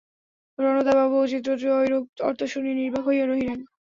[0.59, 3.59] রণদাবাবু চিত্রটির ঐরূপ অর্থ শুনিয়া নির্বাক হইয়া রহিলেন।